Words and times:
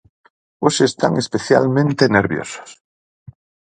¡Hoxe 0.63 0.83
están 0.91 1.13
especialmente 1.23 2.03
nerviosos! 2.17 2.69